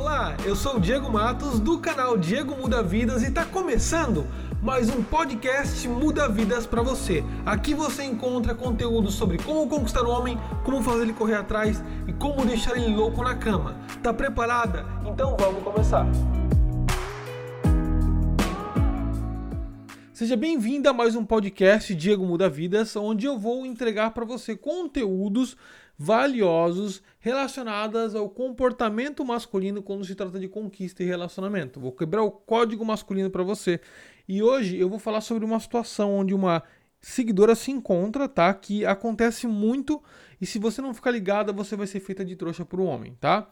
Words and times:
Olá, 0.00 0.34
eu 0.46 0.56
sou 0.56 0.76
o 0.76 0.80
Diego 0.80 1.12
Matos 1.12 1.60
do 1.60 1.78
canal 1.78 2.16
Diego 2.16 2.56
Muda 2.56 2.82
Vidas 2.82 3.22
e 3.22 3.26
está 3.26 3.44
começando 3.44 4.26
mais 4.62 4.88
um 4.88 5.02
podcast 5.02 5.86
Muda 5.86 6.26
Vidas 6.26 6.66
para 6.66 6.80
você. 6.80 7.22
Aqui 7.44 7.74
você 7.74 8.02
encontra 8.04 8.54
conteúdo 8.54 9.10
sobre 9.10 9.36
como 9.36 9.68
conquistar 9.68 10.02
o 10.04 10.10
homem, 10.10 10.38
como 10.64 10.82
fazer 10.82 11.02
ele 11.02 11.12
correr 11.12 11.34
atrás 11.34 11.84
e 12.08 12.14
como 12.14 12.46
deixar 12.46 12.78
ele 12.78 12.96
louco 12.96 13.22
na 13.22 13.34
cama. 13.34 13.76
Tá 14.02 14.10
preparada? 14.10 14.86
Então 15.04 15.36
vamos 15.38 15.62
começar. 15.62 16.06
Seja 20.14 20.36
bem-vinda 20.36 20.90
a 20.90 20.94
mais 20.94 21.14
um 21.14 21.26
podcast 21.26 21.94
Diego 21.94 22.24
Muda 22.24 22.48
Vidas, 22.48 22.96
onde 22.96 23.26
eu 23.26 23.38
vou 23.38 23.66
entregar 23.66 24.12
para 24.12 24.24
você 24.24 24.56
conteúdos 24.56 25.58
valiosos 26.02 27.02
relacionadas 27.18 28.14
ao 28.14 28.26
comportamento 28.30 29.22
masculino 29.22 29.82
quando 29.82 30.02
se 30.02 30.14
trata 30.14 30.40
de 30.40 30.48
conquista 30.48 31.02
e 31.02 31.06
relacionamento. 31.06 31.78
Vou 31.78 31.92
quebrar 31.92 32.22
o 32.22 32.30
código 32.30 32.82
masculino 32.82 33.28
para 33.28 33.42
você. 33.42 33.78
E 34.26 34.42
hoje 34.42 34.78
eu 34.78 34.88
vou 34.88 34.98
falar 34.98 35.20
sobre 35.20 35.44
uma 35.44 35.60
situação 35.60 36.14
onde 36.14 36.32
uma 36.32 36.62
seguidora 37.02 37.54
se 37.54 37.70
encontra, 37.70 38.26
tá? 38.26 38.54
Que 38.54 38.86
acontece 38.86 39.46
muito 39.46 40.02
e 40.40 40.46
se 40.46 40.58
você 40.58 40.80
não 40.80 40.94
ficar 40.94 41.10
ligada, 41.10 41.52
você 41.52 41.76
vai 41.76 41.86
ser 41.86 42.00
feita 42.00 42.24
de 42.24 42.34
trouxa 42.34 42.64
por 42.64 42.80
um 42.80 42.86
homem, 42.86 43.14
tá? 43.20 43.50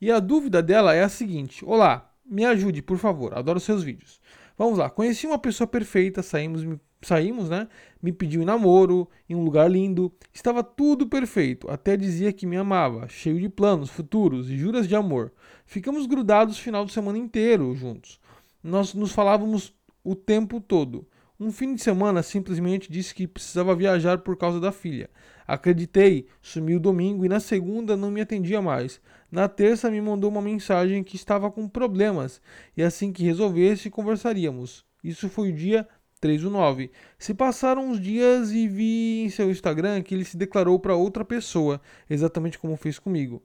E 0.00 0.10
a 0.10 0.18
dúvida 0.18 0.62
dela 0.62 0.94
é 0.94 1.02
a 1.02 1.08
seguinte: 1.10 1.62
Olá, 1.66 2.10
me 2.24 2.46
ajude, 2.46 2.80
por 2.80 2.96
favor. 2.96 3.36
Adoro 3.36 3.60
seus 3.60 3.82
vídeos. 3.82 4.22
Vamos 4.56 4.78
lá. 4.78 4.88
Conheci 4.88 5.26
uma 5.26 5.38
pessoa 5.38 5.66
perfeita, 5.66 6.22
saímos 6.22 6.64
saímos, 7.02 7.48
né? 7.48 7.68
Me 8.02 8.12
pediu 8.12 8.42
em 8.42 8.44
namoro, 8.44 9.08
em 9.28 9.34
um 9.34 9.44
lugar 9.44 9.70
lindo. 9.70 10.12
Estava 10.32 10.62
tudo 10.62 11.06
perfeito. 11.06 11.70
Até 11.70 11.96
dizia 11.96 12.32
que 12.32 12.46
me 12.46 12.56
amava, 12.56 13.08
cheio 13.08 13.40
de 13.40 13.48
planos 13.48 13.90
futuros 13.90 14.50
e 14.50 14.56
juras 14.56 14.88
de 14.88 14.94
amor. 14.94 15.32
Ficamos 15.66 16.06
grudados 16.06 16.58
o 16.58 16.62
final 16.62 16.84
de 16.84 16.92
semana 16.92 17.18
inteiro 17.18 17.74
juntos. 17.74 18.20
Nós 18.62 18.94
nos 18.94 19.12
falávamos 19.12 19.74
o 20.04 20.14
tempo 20.14 20.60
todo. 20.60 21.06
Um 21.38 21.50
fim 21.50 21.74
de 21.74 21.82
semana 21.82 22.22
simplesmente 22.22 22.92
disse 22.92 23.14
que 23.14 23.26
precisava 23.26 23.74
viajar 23.74 24.18
por 24.18 24.36
causa 24.36 24.60
da 24.60 24.70
filha. 24.70 25.08
Acreditei, 25.46 26.26
sumiu 26.42 26.78
domingo 26.78 27.24
e 27.24 27.28
na 27.28 27.40
segunda 27.40 27.96
não 27.96 28.10
me 28.10 28.20
atendia 28.20 28.60
mais. 28.60 29.00
Na 29.32 29.48
terça 29.48 29.90
me 29.90 30.00
mandou 30.02 30.30
uma 30.30 30.42
mensagem 30.42 31.02
que 31.02 31.16
estava 31.16 31.50
com 31.50 31.66
problemas 31.66 32.42
e 32.76 32.82
assim 32.82 33.10
que 33.10 33.24
resolvesse 33.24 33.88
conversaríamos. 33.88 34.84
Isso 35.02 35.30
foi 35.30 35.50
o 35.50 35.54
dia 35.54 35.88
3 36.20 36.42
do 36.42 36.50
9. 36.50 36.90
Se 37.18 37.32
passaram 37.32 37.88
uns 37.88 38.00
dias 38.00 38.52
e 38.52 38.68
vi 38.68 39.22
em 39.22 39.30
seu 39.30 39.50
Instagram 39.50 40.02
que 40.02 40.14
ele 40.14 40.24
se 40.24 40.36
declarou 40.36 40.78
para 40.78 40.94
outra 40.94 41.24
pessoa, 41.24 41.80
exatamente 42.08 42.58
como 42.58 42.76
fez 42.76 42.98
comigo. 42.98 43.42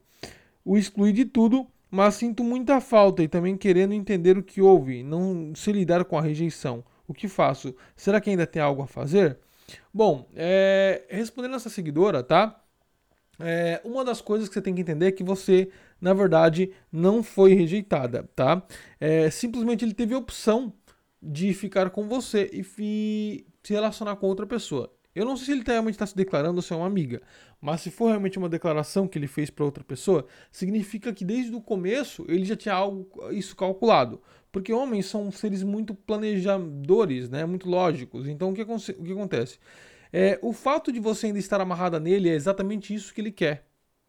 O 0.64 0.76
excluí 0.76 1.12
de 1.12 1.24
tudo, 1.24 1.66
mas 1.90 2.14
sinto 2.14 2.44
muita 2.44 2.80
falta 2.80 3.22
e 3.22 3.28
também 3.28 3.56
querendo 3.56 3.94
entender 3.94 4.36
o 4.36 4.42
que 4.42 4.60
houve, 4.60 5.02
não 5.02 5.54
se 5.54 5.72
lidar 5.72 6.04
com 6.04 6.18
a 6.18 6.22
rejeição. 6.22 6.84
O 7.08 7.14
que 7.14 7.28
faço? 7.28 7.74
Será 7.96 8.20
que 8.20 8.28
ainda 8.28 8.46
tem 8.46 8.60
algo 8.60 8.82
a 8.82 8.86
fazer? 8.86 9.38
Bom, 9.92 10.28
é, 10.34 11.04
respondendo 11.08 11.56
essa 11.56 11.70
seguidora, 11.70 12.22
tá? 12.22 12.60
É, 13.38 13.80
uma 13.84 14.04
das 14.04 14.20
coisas 14.20 14.48
que 14.48 14.54
você 14.54 14.62
tem 14.62 14.74
que 14.74 14.80
entender 14.80 15.06
é 15.06 15.12
que 15.12 15.22
você, 15.22 15.70
na 16.00 16.14
verdade, 16.14 16.72
não 16.90 17.22
foi 17.22 17.54
rejeitada, 17.54 18.28
tá? 18.34 18.62
É, 18.98 19.30
simplesmente 19.30 19.84
ele 19.84 19.94
teve 19.94 20.14
a 20.14 20.18
opção 20.18 20.72
de 21.26 21.52
ficar 21.52 21.90
com 21.90 22.06
você 22.06 22.48
e 22.52 22.62
se 22.62 23.44
relacionar 23.68 24.14
com 24.16 24.26
outra 24.26 24.46
pessoa. 24.46 24.92
Eu 25.12 25.24
não 25.24 25.36
sei 25.36 25.46
se 25.46 25.52
ele 25.52 25.62
realmente 25.66 25.94
está 25.94 26.06
se 26.06 26.14
declarando 26.14 26.56
ou 26.56 26.62
se 26.62 26.72
é 26.72 26.76
uma 26.76 26.86
amiga, 26.86 27.22
mas 27.60 27.80
se 27.80 27.90
for 27.90 28.08
realmente 28.08 28.38
uma 28.38 28.50
declaração 28.50 29.08
que 29.08 29.18
ele 29.18 29.26
fez 29.26 29.48
para 29.48 29.64
outra 29.64 29.82
pessoa, 29.82 30.26
significa 30.52 31.12
que 31.12 31.24
desde 31.24 31.54
o 31.54 31.60
começo 31.60 32.24
ele 32.28 32.44
já 32.44 32.54
tinha 32.54 32.74
algo 32.74 33.08
isso 33.32 33.56
calculado. 33.56 34.20
Porque 34.52 34.72
homens 34.72 35.06
são 35.06 35.30
seres 35.32 35.62
muito 35.62 35.94
planejadores, 35.94 37.28
né? 37.28 37.44
muito 37.44 37.68
lógicos. 37.68 38.28
Então 38.28 38.50
o 38.50 38.54
que, 38.54 38.62
o 38.62 39.04
que 39.04 39.12
acontece? 39.12 39.58
É, 40.12 40.38
o 40.42 40.52
fato 40.52 40.92
de 40.92 41.00
você 41.00 41.26
ainda 41.26 41.38
estar 41.38 41.60
amarrada 41.60 41.98
nele 41.98 42.28
é 42.28 42.34
exatamente 42.34 42.94
isso 42.94 43.12
que 43.12 43.20
ele 43.20 43.32
quer. 43.32 43.66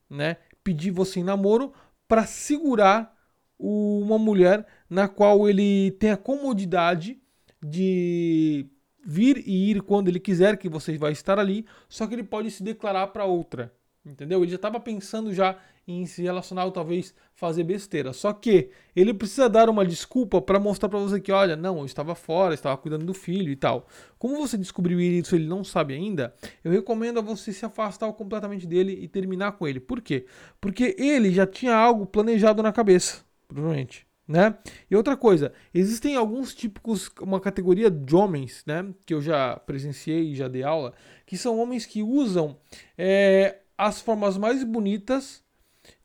Né? 0.10 0.38
Pedir 0.64 0.92
você 0.92 1.22
em 1.22 1.24
namoro 1.24 1.74
para 2.08 2.26
segurar 2.26 3.17
uma 3.60 4.18
mulher 4.18 4.66
na 4.90 5.08
qual 5.08 5.50
ele 5.50 5.92
tem 5.92 6.12
a 6.12 6.18
comodidade 6.18 7.20
de 7.62 8.68
vir 9.06 9.44
e 9.46 9.72
ir 9.72 9.82
quando 9.82 10.10
ele 10.10 10.20
quiser, 10.20 10.58
que 10.58 10.70
você 10.70 10.98
vai 10.98 11.12
estar 11.12 11.40
ali, 11.40 11.66
só 11.88 12.06
que 12.06 12.14
ele 12.14 12.24
pode 12.24 12.52
se 12.52 12.62
declarar 12.62 13.08
para 13.08 13.26
outra. 13.26 13.74
Entendeu? 14.06 14.42
Ele 14.42 14.52
já 14.52 14.56
estava 14.56 14.80
pensando 14.80 15.34
já 15.34 15.58
em 15.86 16.06
se 16.06 16.22
relacionar 16.22 16.66
ou 16.66 16.72
talvez 16.72 17.14
fazer 17.34 17.64
besteira. 17.64 18.14
Só 18.14 18.32
que 18.32 18.70
ele 18.96 19.14
precisa 19.14 19.50
dar 19.50 19.70
uma 19.70 19.86
desculpa 19.86 20.42
para 20.42 20.60
mostrar 20.60 20.88
para 20.88 21.00
você 21.00 21.20
que, 21.20 21.32
olha, 21.32 21.56
não, 21.56 21.80
eu 21.80 21.86
estava 21.86 22.16
fora, 22.16 22.54
estava 22.54 22.78
cuidando 22.78 23.06
do 23.06 23.14
filho 23.14 23.52
e 23.52 23.56
tal. 23.56 23.88
Como 24.18 24.38
você 24.38 24.58
descobriu 24.58 25.00
isso 25.00 25.36
ele 25.36 25.48
não 25.48 25.64
sabe 25.64 25.94
ainda, 25.94 26.34
eu 26.64 26.72
recomendo 26.72 27.20
a 27.20 27.22
você 27.22 27.52
se 27.52 27.66
afastar 27.66 28.12
completamente 28.14 28.66
dele 28.66 28.94
e 28.94 29.08
terminar 29.08 29.54
com 29.54 29.68
ele. 29.68 29.80
Por 29.80 30.02
quê? 30.02 30.26
Porque 30.60 30.96
ele 30.98 31.32
já 31.32 31.46
tinha 31.46 31.76
algo 31.76 32.06
planejado 32.06 32.64
na 32.64 32.72
cabeça 32.72 33.27
provavelmente. 33.48 34.06
Né? 34.28 34.58
E 34.92 34.96
outra 34.96 35.16
coisa, 35.16 35.54
existem 35.74 36.18
alguns 36.18 36.54
típicos, 36.54 37.10
uma 37.22 37.40
categoria 37.40 37.90
de 37.90 38.14
homens, 38.14 38.62
né, 38.68 38.94
que 39.06 39.14
eu 39.14 39.22
já 39.22 39.56
presenciei 39.56 40.32
e 40.32 40.36
já 40.36 40.50
dei 40.50 40.64
aula, 40.64 40.94
que 41.26 41.38
são 41.38 41.58
homens 41.58 41.86
que 41.86 42.04
usam 42.04 42.58
é, 42.98 43.60
as 43.78 44.02
formas 44.02 44.38
mais 44.38 44.66
bonitas 44.66 45.42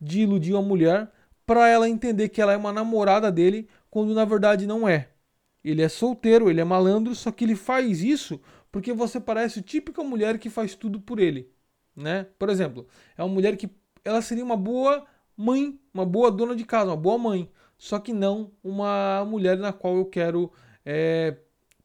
de 0.00 0.20
iludir 0.20 0.52
uma 0.52 0.62
mulher 0.62 1.10
para 1.44 1.68
ela 1.68 1.88
entender 1.88 2.28
que 2.28 2.40
ela 2.40 2.52
é 2.52 2.56
uma 2.56 2.72
namorada 2.72 3.30
dele, 3.32 3.68
quando 3.90 4.14
na 4.14 4.24
verdade 4.24 4.68
não 4.68 4.88
é. 4.88 5.08
Ele 5.64 5.82
é 5.82 5.88
solteiro, 5.88 6.48
ele 6.48 6.60
é 6.60 6.64
malandro, 6.64 7.14
só 7.16 7.32
que 7.32 7.44
ele 7.44 7.56
faz 7.56 8.02
isso 8.02 8.40
porque 8.72 8.92
você 8.92 9.20
parece 9.20 9.60
a 9.60 9.62
típica 9.62 10.02
mulher 10.02 10.38
que 10.38 10.48
faz 10.48 10.74
tudo 10.74 10.98
por 10.98 11.20
ele, 11.20 11.50
né? 11.94 12.26
Por 12.38 12.48
exemplo, 12.48 12.88
é 13.16 13.22
uma 13.22 13.32
mulher 13.32 13.56
que 13.56 13.68
ela 14.02 14.22
seria 14.22 14.42
uma 14.42 14.56
boa 14.56 15.06
mãe, 15.36 15.78
uma 15.92 16.04
boa 16.04 16.30
dona 16.30 16.54
de 16.54 16.64
casa, 16.64 16.90
uma 16.90 16.96
boa 16.96 17.18
mãe. 17.18 17.50
Só 17.78 17.98
que 17.98 18.12
não 18.12 18.52
uma 18.62 19.24
mulher 19.24 19.58
na 19.58 19.72
qual 19.72 19.96
eu 19.96 20.04
quero 20.04 20.52
é, 20.84 21.36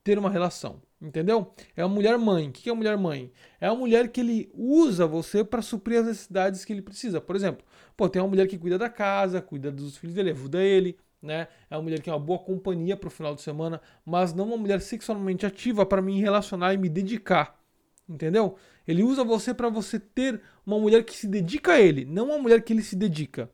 ter 0.04 0.18
uma 0.20 0.30
relação. 0.30 0.82
Entendeu? 1.00 1.54
É 1.76 1.86
uma 1.86 1.94
mulher 1.94 2.18
mãe. 2.18 2.50
O 2.50 2.52
que 2.52 2.70
é 2.70 2.72
uma 2.72 2.78
mulher 2.78 2.98
mãe? 2.98 3.32
É 3.62 3.70
uma 3.70 3.80
mulher 3.80 4.10
que 4.10 4.20
ele 4.20 4.50
usa 4.54 5.06
você 5.06 5.44
para 5.44 5.62
suprir 5.62 6.00
as 6.00 6.08
necessidades 6.08 6.66
que 6.66 6.74
ele 6.74 6.82
precisa. 6.82 7.22
Por 7.22 7.36
exemplo, 7.36 7.66
pô, 7.96 8.10
tem 8.10 8.22
uma 8.22 8.28
mulher 8.28 8.48
que 8.48 8.58
cuida 8.58 8.78
da 8.78 8.90
casa, 8.90 9.42
cuida 9.42 9.72
dos 9.72 9.98
filhos 9.98 10.16
dele, 10.16 10.32
ajuda 10.32 10.62
ele, 10.62 10.98
né? 11.22 11.48
É 11.70 11.76
uma 11.76 11.84
mulher 11.84 12.02
que 12.02 12.10
é 12.10 12.14
uma 12.14 12.20
boa 12.20 12.40
companhia 12.40 12.98
para 12.98 13.08
o 13.08 13.12
final 13.12 13.36
de 13.36 13.42
semana, 13.42 13.80
mas 14.06 14.34
não 14.34 14.46
uma 14.46 14.58
mulher 14.58 14.82
sexualmente 14.82 15.46
ativa 15.46 15.86
para 15.86 16.02
me 16.02 16.20
relacionar 16.20 16.74
e 16.74 16.78
me 16.78 16.90
dedicar. 16.90 17.60
Entendeu? 18.10 18.56
Ele 18.88 19.04
usa 19.04 19.24
você 19.24 19.54
para 19.54 19.70
você 19.70 20.00
ter 20.00 20.42
uma 20.66 20.80
mulher 20.80 21.04
que 21.04 21.16
se 21.16 21.28
dedica 21.28 21.74
a 21.74 21.80
ele, 21.80 22.06
não 22.06 22.28
uma 22.30 22.38
mulher 22.40 22.64
que 22.64 22.74
ele 22.74 22.82
se 22.82 22.96
dedica. 22.96 23.52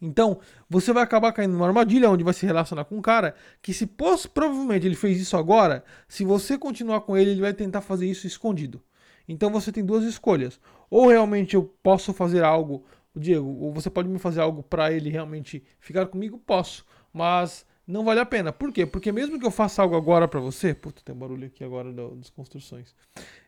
Então, 0.00 0.38
você 0.68 0.92
vai 0.92 1.02
acabar 1.02 1.32
caindo 1.32 1.52
numa 1.52 1.66
armadilha 1.66 2.10
onde 2.10 2.22
vai 2.22 2.34
se 2.34 2.44
relacionar 2.44 2.84
com 2.84 2.96
um 2.96 3.02
cara 3.02 3.34
que, 3.62 3.72
se 3.72 3.86
provavelmente 3.86 4.86
ele 4.86 4.94
fez 4.94 5.20
isso 5.20 5.36
agora, 5.36 5.84
se 6.06 6.24
você 6.24 6.58
continuar 6.58 7.00
com 7.00 7.16
ele, 7.16 7.30
ele 7.30 7.40
vai 7.40 7.54
tentar 7.54 7.80
fazer 7.80 8.06
isso 8.06 8.26
escondido. 8.26 8.82
Então 9.28 9.50
você 9.50 9.72
tem 9.72 9.84
duas 9.84 10.04
escolhas. 10.04 10.60
Ou 10.90 11.08
realmente 11.08 11.54
eu 11.54 11.64
posso 11.82 12.12
fazer 12.12 12.44
algo, 12.44 12.84
Diego, 13.14 13.48
ou 13.60 13.72
você 13.72 13.90
pode 13.90 14.08
me 14.08 14.18
fazer 14.18 14.40
algo 14.40 14.62
para 14.62 14.92
ele 14.92 15.10
realmente 15.10 15.64
ficar 15.80 16.06
comigo? 16.06 16.38
Posso. 16.38 16.84
Mas 17.12 17.66
não 17.86 18.04
vale 18.04 18.20
a 18.20 18.26
pena. 18.26 18.52
Por 18.52 18.72
quê? 18.72 18.86
Porque 18.86 19.10
mesmo 19.10 19.38
que 19.38 19.46
eu 19.46 19.50
faça 19.50 19.82
algo 19.82 19.96
agora 19.96 20.28
para 20.28 20.40
você. 20.40 20.74
Puta, 20.74 21.02
tem 21.04 21.14
um 21.14 21.18
barulho 21.18 21.46
aqui 21.46 21.64
agora 21.64 21.92
das 21.92 22.30
construções. 22.30 22.94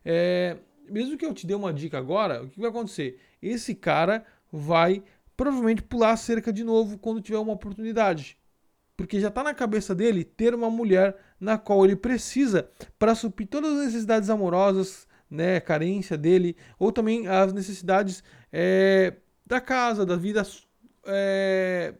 É, 0.04 0.56
mesmo 0.88 1.16
que 1.16 1.26
eu 1.26 1.34
te 1.34 1.46
dê 1.46 1.54
uma 1.54 1.72
dica 1.72 1.98
agora, 1.98 2.42
o 2.42 2.48
que 2.48 2.58
vai 2.58 2.70
acontecer? 2.70 3.20
Esse 3.40 3.74
cara 3.74 4.24
vai 4.50 5.02
provavelmente 5.38 5.82
pular 5.82 6.10
a 6.10 6.16
cerca 6.16 6.52
de 6.52 6.64
novo 6.64 6.98
quando 6.98 7.22
tiver 7.22 7.38
uma 7.38 7.52
oportunidade. 7.52 8.36
Porque 8.96 9.20
já 9.20 9.28
está 9.28 9.44
na 9.44 9.54
cabeça 9.54 9.94
dele 9.94 10.24
ter 10.24 10.52
uma 10.52 10.68
mulher 10.68 11.16
na 11.38 11.56
qual 11.56 11.84
ele 11.84 11.94
precisa 11.94 12.68
para 12.98 13.14
suprir 13.14 13.46
todas 13.46 13.70
as 13.78 13.86
necessidades 13.86 14.28
amorosas, 14.28 15.06
né, 15.30 15.60
carência 15.60 16.18
dele, 16.18 16.56
ou 16.76 16.90
também 16.90 17.28
as 17.28 17.52
necessidades 17.52 18.24
é, 18.52 19.14
da 19.46 19.60
casa, 19.60 20.04
da 20.04 20.16
vida 20.16 20.42
é, 21.06 21.94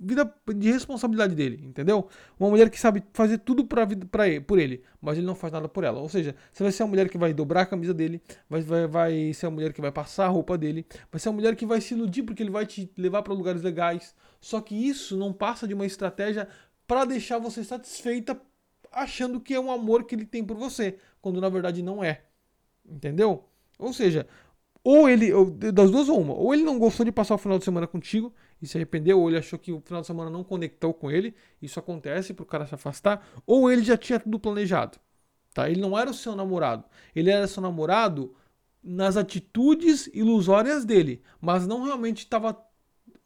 vida 0.00 0.34
de 0.54 0.70
responsabilidade 0.70 1.34
dele, 1.34 1.62
entendeu? 1.62 2.08
Uma 2.40 2.48
mulher 2.48 2.70
que 2.70 2.80
sabe 2.80 3.02
fazer 3.12 3.38
tudo 3.38 3.66
pra 3.66 3.84
vida, 3.84 4.06
pra 4.06 4.26
ele, 4.26 4.40
por 4.40 4.58
ele, 4.58 4.82
mas 5.00 5.18
ele 5.18 5.26
não 5.26 5.34
faz 5.34 5.52
nada 5.52 5.68
por 5.68 5.84
ela. 5.84 6.00
Ou 6.00 6.08
seja, 6.08 6.34
você 6.50 6.62
vai 6.62 6.72
ser 6.72 6.82
a 6.82 6.86
mulher 6.86 7.08
que 7.08 7.18
vai 7.18 7.34
dobrar 7.34 7.62
a 7.62 7.66
camisa 7.66 7.92
dele, 7.92 8.22
vai, 8.48 8.62
vai, 8.62 8.86
vai 8.86 9.32
ser 9.34 9.46
a 9.46 9.50
mulher 9.50 9.72
que 9.72 9.80
vai 9.80 9.92
passar 9.92 10.26
a 10.26 10.28
roupa 10.28 10.56
dele, 10.56 10.86
vai 11.10 11.20
ser 11.20 11.28
a 11.28 11.32
mulher 11.32 11.54
que 11.54 11.66
vai 11.66 11.80
se 11.80 11.92
iludir 11.94 12.22
porque 12.22 12.42
ele 12.42 12.50
vai 12.50 12.64
te 12.64 12.90
levar 12.96 13.22
para 13.22 13.34
lugares 13.34 13.62
legais. 13.62 14.14
Só 14.40 14.60
que 14.60 14.74
isso 14.74 15.16
não 15.16 15.32
passa 15.32 15.68
de 15.68 15.74
uma 15.74 15.84
estratégia 15.84 16.48
para 16.86 17.04
deixar 17.04 17.38
você 17.38 17.62
satisfeita 17.62 18.40
achando 18.90 19.40
que 19.40 19.54
é 19.54 19.60
um 19.60 19.70
amor 19.70 20.04
que 20.04 20.14
ele 20.14 20.24
tem 20.24 20.44
por 20.44 20.56
você, 20.56 20.96
quando 21.20 21.40
na 21.40 21.48
verdade 21.48 21.82
não 21.82 22.02
é. 22.02 22.22
Entendeu? 22.84 23.44
Ou 23.78 23.92
seja, 23.92 24.26
ou 24.84 25.08
ele, 25.08 25.32
ou, 25.32 25.50
das 25.50 25.90
duas 25.90 26.08
ou 26.08 26.20
uma, 26.20 26.34
ou 26.34 26.52
ele 26.52 26.62
não 26.64 26.78
gostou 26.78 27.04
de 27.04 27.12
passar 27.12 27.34
o 27.34 27.38
final 27.38 27.58
de 27.58 27.64
semana 27.64 27.86
contigo 27.86 28.32
e 28.62 28.66
se 28.66 28.78
arrependeu, 28.78 29.20
ou 29.20 29.28
ele 29.28 29.38
achou 29.38 29.58
que 29.58 29.72
o 29.72 29.80
final 29.80 30.00
de 30.00 30.06
semana 30.06 30.30
não 30.30 30.44
conectou 30.44 30.94
com 30.94 31.10
ele, 31.10 31.34
isso 31.60 31.80
acontece 31.80 32.32
para 32.32 32.44
o 32.44 32.46
cara 32.46 32.64
se 32.64 32.74
afastar, 32.74 33.26
ou 33.44 33.70
ele 33.70 33.82
já 33.82 33.96
tinha 33.96 34.20
tudo 34.20 34.38
planejado. 34.38 34.98
Tá? 35.52 35.68
Ele 35.68 35.80
não 35.80 35.98
era 35.98 36.08
o 36.08 36.14
seu 36.14 36.36
namorado, 36.36 36.84
ele 37.14 37.28
era 37.28 37.48
seu 37.48 37.60
namorado 37.60 38.34
nas 38.82 39.16
atitudes 39.16 40.08
ilusórias 40.14 40.84
dele, 40.84 41.22
mas 41.40 41.66
não 41.66 41.82
realmente 41.82 42.18
estava 42.18 42.56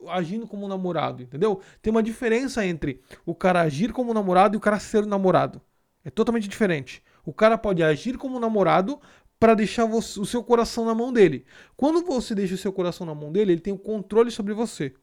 agindo 0.09 0.47
como 0.47 0.67
namorado, 0.67 1.23
entendeu? 1.23 1.61
Tem 1.81 1.91
uma 1.91 2.03
diferença 2.03 2.65
entre 2.65 3.03
o 3.25 3.35
cara 3.35 3.61
agir 3.61 3.93
como 3.93 4.15
namorado 4.15 4.57
e 4.57 4.59
o 4.59 4.61
cara 4.61 4.79
ser 4.79 5.05
namorado. 5.07 5.61
É 6.05 6.11
totalmente 6.11 6.49
diferente. 6.49 7.03
O 7.25 7.33
cara 7.33 7.59
pode 7.59 7.83
agir 7.83 8.17
como 8.17 8.39
namorado 8.39 9.01
para 9.39 9.55
deixar 9.55 9.85
o 9.85 10.01
seu 10.01 10.43
coração 10.43 10.85
na 10.85 10.95
mão 10.95 11.13
dele. 11.13 11.45
Quando 11.77 12.05
você 12.05 12.35
deixa 12.35 12.55
o 12.55 12.59
seu 12.59 12.73
coração 12.73 13.07
na 13.07 13.15
mão 13.15 13.33
dele, 13.33 13.53
ele 13.53 13.61
tem 13.61 13.73
o 13.73 13.79
controle 13.79 14.31
sobre 14.31 14.55
você, 14.55 14.95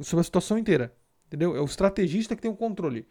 sobre 0.00 0.20
a 0.20 0.24
situação 0.24 0.58
inteira. 0.58 0.94
Entendeu? 1.26 1.56
É 1.56 1.60
o 1.60 1.64
estrategista 1.64 2.36
que 2.36 2.42
tem 2.42 2.50
o 2.50 2.56
controle. 2.56 3.06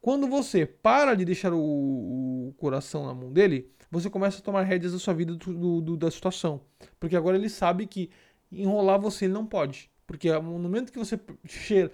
Quando 0.00 0.28
você 0.28 0.64
para 0.66 1.14
de 1.14 1.24
deixar 1.24 1.52
o, 1.52 1.58
o 1.58 2.54
coração 2.56 3.06
na 3.06 3.14
mão 3.14 3.32
dele, 3.32 3.70
você 3.90 4.08
começa 4.08 4.38
a 4.38 4.42
tomar 4.42 4.62
rédeas 4.62 4.92
da 4.92 4.98
sua 4.98 5.14
vida 5.14 5.34
do, 5.34 5.80
do, 5.80 5.96
da 5.96 6.10
situação. 6.10 6.60
Porque 7.00 7.16
agora 7.16 7.36
ele 7.36 7.48
sabe 7.48 7.86
que 7.86 8.10
enrolar 8.50 9.00
você 9.00 9.26
não 9.26 9.44
pode. 9.44 9.90
Porque 10.06 10.32
no 10.32 10.58
momento 10.58 10.92
que 10.92 10.98
você 10.98 11.18
cheira, 11.44 11.90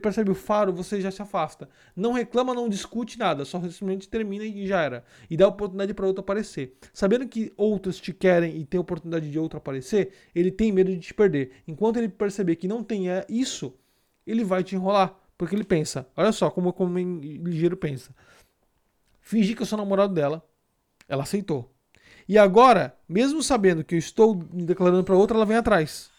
percebe 0.00 0.30
o 0.30 0.34
faro, 0.34 0.72
você 0.72 1.00
já 1.00 1.10
se 1.10 1.22
afasta. 1.22 1.68
Não 1.94 2.12
reclama, 2.12 2.54
não 2.54 2.68
discute 2.68 3.18
nada, 3.18 3.44
só 3.44 3.60
simplesmente 3.60 4.08
termina 4.08 4.44
e 4.44 4.66
já 4.66 4.82
era. 4.82 5.04
E 5.30 5.36
dá 5.36 5.48
oportunidade 5.48 5.94
para 5.94 6.06
outro 6.06 6.20
aparecer. 6.20 6.76
Sabendo 6.92 7.26
que 7.26 7.52
outros 7.56 7.98
te 7.98 8.12
querem 8.12 8.56
e 8.56 8.64
tem 8.64 8.78
oportunidade 8.78 9.30
de 9.30 9.38
outro 9.38 9.58
aparecer, 9.58 10.12
ele 10.34 10.50
tem 10.50 10.72
medo 10.72 10.90
de 10.90 11.00
te 11.00 11.14
perder. 11.14 11.52
Enquanto 11.66 11.96
ele 11.96 12.08
perceber 12.08 12.56
que 12.56 12.68
não 12.68 12.82
tem 12.82 13.10
é, 13.10 13.24
isso, 13.28 13.74
ele 14.26 14.44
vai 14.44 14.62
te 14.62 14.74
enrolar. 14.74 15.14
Porque 15.38 15.54
ele 15.54 15.64
pensa, 15.64 16.08
olha 16.16 16.32
só 16.32 16.50
como 16.50 16.74
o 16.76 16.98
ligeiro 16.98 17.76
pensa. 17.76 18.14
Fingi 19.20 19.54
que 19.54 19.62
eu 19.62 19.66
sou 19.66 19.76
namorado 19.76 20.14
dela, 20.14 20.42
ela 21.08 21.24
aceitou. 21.24 21.70
E 22.28 22.38
agora, 22.38 22.96
mesmo 23.08 23.42
sabendo 23.42 23.84
que 23.84 23.94
eu 23.94 23.98
estou 23.98 24.34
me 24.34 24.64
declarando 24.64 25.04
para 25.04 25.14
outra, 25.14 25.36
ela 25.36 25.44
vem 25.44 25.56
atrás. 25.56 26.10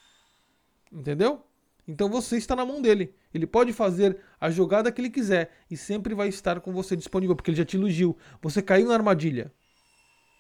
Entendeu? 0.92 1.47
Então 1.88 2.10
você 2.10 2.38
está 2.38 2.56
na 2.56 2.66
mão 2.66 2.82
dele. 2.82 3.14
Ele 3.34 3.48
pode 3.48 3.72
fazer 3.72 4.18
a 4.40 4.50
jogada 4.50 4.92
que 4.92 5.00
ele 5.00 5.10
quiser 5.10 5.52
e 5.72 5.78
sempre 5.78 6.14
vai 6.14 6.28
estar 6.28 6.60
com 6.60 6.74
você 6.74 6.96
disponível, 6.96 7.36
porque 7.36 7.52
ele 7.52 7.58
já 7.58 7.66
te 7.66 7.78
iludiu. 7.78 8.18
Você 8.42 8.62
caiu 8.62 8.88
na 8.88 8.94
armadilha. 8.94 9.52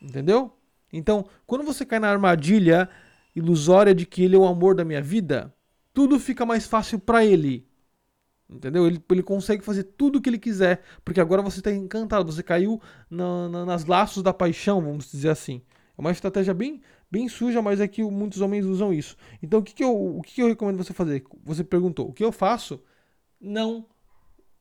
Entendeu? 0.01 0.51
Então, 0.91 1.27
quando 1.45 1.63
você 1.63 1.85
cai 1.85 1.99
na 1.99 2.09
armadilha 2.09 2.89
ilusória 3.35 3.95
de 3.95 4.05
que 4.05 4.23
ele 4.23 4.35
é 4.35 4.39
o 4.39 4.45
amor 4.45 4.75
da 4.75 4.83
minha 4.83 5.01
vida, 5.01 5.53
tudo 5.94 6.19
fica 6.19 6.45
mais 6.45 6.65
fácil 6.65 6.99
para 6.99 7.25
ele. 7.25 7.67
Entendeu? 8.49 8.88
Ele, 8.88 9.03
ele 9.09 9.23
consegue 9.23 9.63
fazer 9.63 9.83
tudo 9.83 10.17
o 10.17 10.21
que 10.21 10.29
ele 10.29 10.38
quiser, 10.38 10.81
porque 11.03 11.19
agora 11.19 11.41
você 11.41 11.59
está 11.59 11.71
encantado, 11.71 12.31
você 12.31 12.41
caiu 12.41 12.81
na, 13.09 13.49
na, 13.49 13.65
nas 13.65 13.85
laços 13.85 14.23
da 14.23 14.33
paixão, 14.33 14.81
vamos 14.81 15.11
dizer 15.11 15.29
assim. 15.29 15.61
É 15.97 16.01
uma 16.01 16.11
estratégia 16.11 16.53
bem, 16.53 16.81
bem 17.09 17.27
suja, 17.27 17.61
mas 17.61 17.79
é 17.79 17.88
que 17.88 18.03
muitos 18.03 18.39
homens 18.41 18.65
usam 18.65 18.94
isso. 18.94 19.17
Então 19.41 19.59
o 19.59 19.63
que, 19.63 19.73
que, 19.73 19.83
eu, 19.83 20.17
o 20.17 20.21
que, 20.21 20.35
que 20.35 20.41
eu 20.41 20.47
recomendo 20.47 20.77
você 20.77 20.94
fazer? 20.94 21.23
Você 21.44 21.63
perguntou. 21.63 22.09
O 22.09 22.13
que 22.13 22.23
eu 22.23 22.31
faço? 22.31 22.83
Não, 23.39 23.85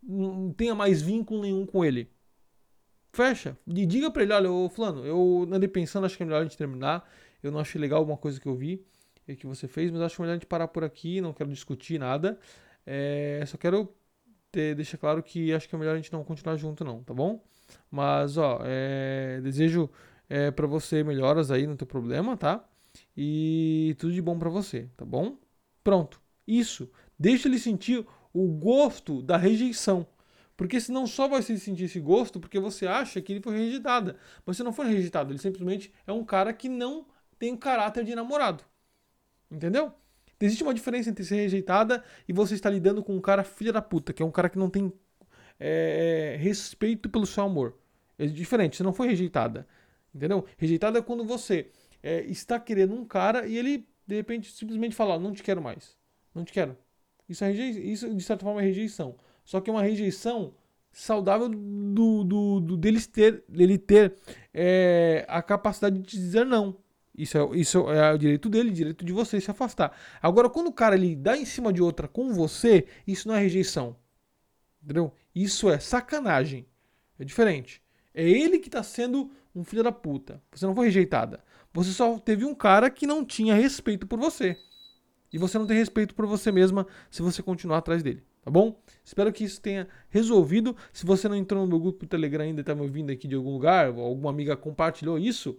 não 0.02 0.52
tenha 0.52 0.74
mais 0.74 1.02
vínculo 1.02 1.42
nenhum 1.42 1.66
com 1.66 1.84
ele. 1.84 2.10
Fecha. 3.12 3.56
E 3.66 3.86
diga 3.86 4.10
pra 4.10 4.22
ele, 4.22 4.32
olha, 4.32 4.50
ô 4.50 4.68
fulano, 4.68 5.04
eu 5.04 5.48
andei 5.52 5.68
pensando, 5.68 6.04
acho 6.04 6.16
que 6.16 6.22
é 6.22 6.26
melhor 6.26 6.40
a 6.40 6.44
gente 6.44 6.56
terminar. 6.56 7.08
Eu 7.42 7.50
não 7.50 7.60
achei 7.60 7.80
legal 7.80 7.98
alguma 7.98 8.16
coisa 8.16 8.40
que 8.40 8.46
eu 8.46 8.54
vi 8.54 8.84
e 9.28 9.34
que 9.34 9.46
você 9.46 9.66
fez, 9.66 9.90
mas 9.90 10.00
acho 10.02 10.20
melhor 10.20 10.32
a 10.32 10.36
gente 10.36 10.46
parar 10.46 10.68
por 10.68 10.84
aqui, 10.84 11.20
não 11.20 11.32
quero 11.32 11.50
discutir 11.50 11.98
nada. 11.98 12.38
É, 12.84 13.42
só 13.46 13.56
quero 13.56 13.94
ter, 14.52 14.74
deixar 14.74 14.98
claro 14.98 15.22
que 15.22 15.52
acho 15.52 15.68
que 15.68 15.74
é 15.74 15.78
melhor 15.78 15.94
a 15.94 15.96
gente 15.96 16.12
não 16.12 16.24
continuar 16.24 16.56
junto 16.56 16.84
não, 16.84 17.02
tá 17.02 17.12
bom? 17.12 17.42
Mas, 17.90 18.36
ó, 18.36 18.60
é, 18.64 19.40
desejo 19.42 19.90
é, 20.28 20.50
para 20.50 20.66
você 20.66 21.02
melhoras 21.02 21.50
aí 21.50 21.66
no 21.66 21.76
teu 21.76 21.86
problema, 21.86 22.36
tá? 22.36 22.64
E 23.16 23.94
tudo 23.98 24.12
de 24.12 24.22
bom 24.22 24.38
para 24.38 24.50
você, 24.50 24.88
tá 24.96 25.04
bom? 25.04 25.38
Pronto. 25.82 26.20
Isso. 26.46 26.90
Deixa 27.18 27.48
ele 27.48 27.58
sentir 27.58 28.06
o 28.32 28.48
gosto 28.48 29.22
da 29.22 29.36
rejeição. 29.36 30.06
Porque 30.56 30.80
senão 30.80 31.06
só 31.06 31.28
vai 31.28 31.42
se 31.42 31.58
sentir 31.58 31.84
esse 31.84 32.00
gosto 32.00 32.40
porque 32.40 32.58
você 32.58 32.86
acha 32.86 33.20
que 33.20 33.32
ele 33.32 33.42
foi 33.42 33.56
rejeitada. 33.58 34.16
Mas 34.44 34.56
você 34.56 34.62
não 34.62 34.72
foi 34.72 34.86
rejeitado, 34.86 35.32
ele 35.32 35.38
simplesmente 35.38 35.92
é 36.06 36.12
um 36.12 36.24
cara 36.24 36.52
que 36.52 36.68
não 36.68 37.06
tem 37.38 37.52
o 37.52 37.58
caráter 37.58 38.04
de 38.04 38.14
namorado. 38.14 38.64
Entendeu? 39.50 39.92
Existe 40.40 40.62
uma 40.62 40.74
diferença 40.74 41.10
entre 41.10 41.24
ser 41.24 41.36
rejeitada 41.36 42.02
e 42.28 42.32
você 42.32 42.54
estar 42.54 42.70
lidando 42.70 43.02
com 43.02 43.14
um 43.14 43.20
cara 43.20 43.42
filha 43.44 43.72
da 43.72 43.82
puta, 43.82 44.12
que 44.12 44.22
é 44.22 44.26
um 44.26 44.30
cara 44.30 44.48
que 44.48 44.58
não 44.58 44.68
tem 44.68 44.92
é, 45.58 46.36
respeito 46.38 47.08
pelo 47.08 47.26
seu 47.26 47.44
amor. 47.44 47.78
É 48.18 48.26
diferente, 48.26 48.76
você 48.76 48.82
não 48.82 48.92
foi 48.92 49.08
rejeitada. 49.08 49.66
Entendeu? 50.16 50.46
Rejeitado 50.56 50.96
é 50.96 51.02
quando 51.02 51.24
você 51.24 51.70
é, 52.02 52.22
está 52.22 52.58
querendo 52.58 52.94
um 52.94 53.04
cara 53.04 53.46
e 53.46 53.56
ele, 53.56 53.86
de 54.06 54.16
repente, 54.16 54.50
simplesmente 54.50 54.94
fala: 54.94 55.18
Não 55.18 55.32
te 55.32 55.42
quero 55.42 55.60
mais. 55.60 55.94
Não 56.34 56.42
te 56.42 56.52
quero. 56.52 56.76
Isso, 57.28 57.44
é 57.44 57.52
isso 57.52 58.14
de 58.14 58.24
certa 58.24 58.44
forma, 58.44 58.62
é 58.62 58.64
rejeição. 58.64 59.16
Só 59.44 59.60
que 59.60 59.68
é 59.68 59.72
uma 59.72 59.82
rejeição 59.82 60.54
saudável 60.90 61.48
do, 61.48 62.24
do, 62.24 62.60
do 62.60 62.76
deles 62.76 63.06
ter, 63.06 63.44
dele 63.46 63.76
ter 63.76 64.14
é, 64.54 65.26
a 65.28 65.42
capacidade 65.42 65.98
de 65.98 66.18
dizer 66.18 66.46
não. 66.46 66.78
Isso 67.16 67.36
é, 67.36 67.58
isso 67.58 67.90
é 67.90 68.12
o 68.12 68.18
direito 68.18 68.48
dele, 68.48 68.70
direito 68.70 69.04
de 69.04 69.12
você 69.12 69.40
se 69.40 69.50
afastar. 69.50 69.96
Agora, 70.22 70.48
quando 70.48 70.68
o 70.68 70.72
cara 70.72 70.94
ele 70.94 71.14
dá 71.14 71.36
em 71.36 71.44
cima 71.44 71.72
de 71.72 71.82
outra 71.82 72.08
com 72.08 72.32
você, 72.32 72.86
isso 73.06 73.28
não 73.28 73.34
é 73.34 73.40
rejeição. 73.40 73.96
Entendeu? 74.82 75.12
Isso 75.34 75.68
é 75.70 75.78
sacanagem. 75.78 76.66
É 77.18 77.24
diferente. 77.24 77.82
É 78.14 78.22
ele 78.26 78.58
que 78.58 78.68
está 78.68 78.82
sendo 78.82 79.30
um 79.56 79.64
filho 79.64 79.82
da 79.82 79.90
puta. 79.90 80.42
Você 80.52 80.66
não 80.66 80.74
foi 80.74 80.86
rejeitada. 80.86 81.42
Você 81.72 81.90
só 81.90 82.18
teve 82.18 82.44
um 82.44 82.54
cara 82.54 82.90
que 82.90 83.06
não 83.06 83.24
tinha 83.24 83.54
respeito 83.54 84.06
por 84.06 84.18
você. 84.18 84.56
E 85.32 85.38
você 85.38 85.58
não 85.58 85.66
tem 85.66 85.76
respeito 85.76 86.14
por 86.14 86.26
você 86.26 86.52
mesma 86.52 86.86
se 87.10 87.22
você 87.22 87.42
continuar 87.42 87.78
atrás 87.78 88.02
dele. 88.02 88.22
Tá 88.42 88.50
bom? 88.50 88.80
Espero 89.04 89.32
que 89.32 89.42
isso 89.42 89.60
tenha 89.60 89.88
resolvido. 90.08 90.76
Se 90.92 91.04
você 91.04 91.28
não 91.28 91.34
entrou 91.34 91.62
no 91.62 91.68
meu 91.68 91.80
grupo 91.80 92.00
do 92.00 92.08
Telegram 92.08 92.44
ainda 92.44 92.60
está 92.60 92.74
me 92.74 92.82
ouvindo 92.82 93.10
aqui 93.10 93.26
de 93.26 93.34
algum 93.34 93.52
lugar, 93.52 93.86
alguma 93.86 94.30
amiga 94.30 94.56
compartilhou 94.56 95.18
isso 95.18 95.58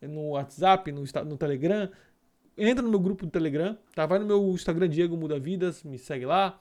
no 0.00 0.30
WhatsApp, 0.30 0.90
no, 0.90 1.04
no 1.26 1.36
Telegram, 1.36 1.88
entra 2.56 2.82
no 2.82 2.90
meu 2.90 2.98
grupo 2.98 3.24
do 3.24 3.30
Telegram, 3.30 3.76
tá? 3.94 4.06
Vai 4.06 4.18
no 4.18 4.26
meu 4.26 4.50
Instagram, 4.50 4.88
Diego 4.88 5.16
Muda 5.16 5.38
Vidas, 5.38 5.84
me 5.84 5.98
segue 5.98 6.26
lá, 6.26 6.58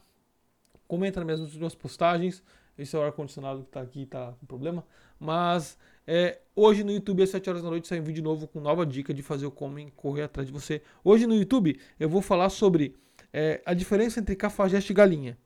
comenta 0.88 1.24
nas 1.24 1.56
minhas 1.56 1.76
postagens. 1.76 2.44
Esse 2.78 2.96
é 2.96 3.00
o 3.00 3.02
ar-condicionado 3.02 3.62
que 3.62 3.68
está 3.68 3.82
aqui, 3.82 4.06
tá 4.06 4.34
com 4.40 4.46
problema. 4.46 4.86
Mas 5.20 5.78
é, 6.06 6.40
hoje 6.56 6.84
no 6.84 6.92
YouTube, 6.92 7.24
às 7.24 7.30
7 7.30 7.50
horas 7.50 7.64
da 7.64 7.70
noite, 7.70 7.88
sai 7.88 8.00
um 8.00 8.04
vídeo 8.04 8.24
novo 8.24 8.48
com 8.48 8.60
nova 8.60 8.86
dica 8.86 9.14
de 9.14 9.22
fazer 9.22 9.46
o 9.46 9.52
Comem 9.52 9.90
correr 9.96 10.24
atrás 10.24 10.48
de 10.48 10.54
você. 10.54 10.82
Hoje 11.04 11.28
no 11.28 11.36
YouTube, 11.36 11.80
eu 12.00 12.10
vou 12.10 12.22
falar 12.22 12.50
sobre 12.50 12.96
é, 13.32 13.62
a 13.66 13.74
diferença 13.74 14.20
entre 14.20 14.36
cafajeste 14.36 14.92
e 14.92 14.96
galinha. 14.96 15.38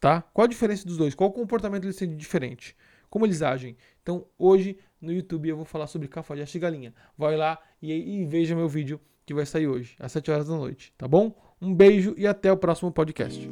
Tá? 0.00 0.22
Qual 0.34 0.44
a 0.44 0.48
diferença 0.48 0.86
dos 0.86 0.96
dois? 0.96 1.14
Qual 1.14 1.30
o 1.30 1.32
comportamento 1.32 1.84
eles 1.84 1.96
têm 1.96 2.16
diferente? 2.16 2.76
Como 3.08 3.24
eles 3.24 3.42
agem? 3.42 3.76
Então, 4.02 4.26
hoje 4.38 4.78
no 5.00 5.12
YouTube, 5.12 5.48
eu 5.48 5.56
vou 5.56 5.64
falar 5.64 5.86
sobre 5.86 6.08
cafajeste 6.08 6.58
e 6.58 6.60
galinha. 6.60 6.94
Vai 7.16 7.36
lá 7.36 7.58
e, 7.80 7.92
e 7.92 8.24
veja 8.26 8.54
meu 8.54 8.68
vídeo 8.68 9.00
que 9.24 9.32
vai 9.32 9.46
sair 9.46 9.66
hoje, 9.66 9.96
às 9.98 10.12
7 10.12 10.30
horas 10.30 10.48
da 10.48 10.56
noite. 10.56 10.92
Tá 10.98 11.08
bom? 11.08 11.34
Um 11.60 11.74
beijo 11.74 12.14
e 12.18 12.26
até 12.26 12.52
o 12.52 12.56
próximo 12.56 12.92
podcast. 12.92 13.48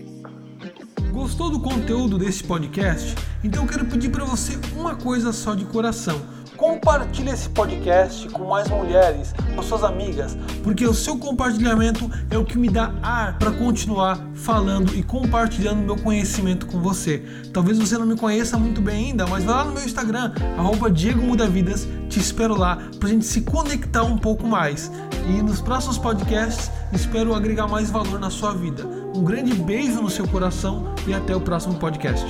Gostou 1.12 1.50
do 1.50 1.60
conteúdo 1.60 2.16
desse 2.16 2.42
podcast? 2.42 3.14
Então 3.44 3.66
quero 3.66 3.84
pedir 3.84 4.08
para 4.08 4.24
você 4.24 4.58
uma 4.74 4.94
coisa 4.94 5.30
só 5.30 5.54
de 5.54 5.66
coração. 5.66 6.18
Compartilhe 6.56 7.28
esse 7.28 7.50
podcast 7.50 8.26
com 8.30 8.48
mais 8.48 8.68
mulheres, 8.70 9.34
com 9.54 9.62
suas 9.62 9.84
amigas, 9.84 10.38
porque 10.62 10.86
o 10.86 10.94
seu 10.94 11.18
compartilhamento 11.18 12.10
é 12.30 12.38
o 12.38 12.46
que 12.46 12.56
me 12.56 12.70
dá 12.70 12.94
ar 13.02 13.38
para 13.38 13.50
continuar 13.50 14.26
falando 14.32 14.94
e 14.94 15.02
compartilhando 15.02 15.82
meu 15.82 15.96
conhecimento 15.96 16.66
com 16.66 16.80
você. 16.80 17.22
Talvez 17.52 17.78
você 17.78 17.98
não 17.98 18.06
me 18.06 18.16
conheça 18.16 18.56
muito 18.56 18.80
bem 18.80 19.08
ainda, 19.08 19.26
mas 19.26 19.44
vai 19.44 19.54
lá 19.54 19.64
no 19.64 19.72
meu 19.72 19.84
Instagram, 19.84 20.32
arroba 20.56 20.90
Diego 20.90 21.20
Mudavidas, 21.20 21.86
te 22.08 22.20
espero 22.20 22.56
lá 22.56 22.78
para 22.98 23.10
gente 23.10 23.26
se 23.26 23.42
conectar 23.42 24.02
um 24.02 24.16
pouco 24.16 24.46
mais. 24.46 24.90
E 25.28 25.42
nos 25.42 25.60
próximos 25.60 25.98
podcasts 25.98 26.70
espero 26.90 27.34
agregar 27.34 27.68
mais 27.68 27.90
valor 27.90 28.18
na 28.18 28.30
sua 28.30 28.54
vida. 28.54 29.01
Um 29.14 29.22
grande 29.22 29.54
beijo 29.54 30.00
no 30.00 30.08
seu 30.08 30.26
coração 30.26 30.94
e 31.06 31.12
até 31.12 31.36
o 31.36 31.40
próximo 31.40 31.74
podcast. 31.74 32.26